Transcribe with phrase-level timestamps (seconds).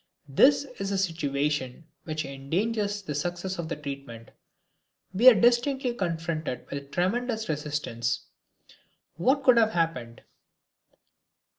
[0.27, 4.31] This is a situation which endangers the success of the treatment.
[5.13, 8.25] We are distinctly confronted with a tremendous resistance.
[9.17, 10.23] What can have happened?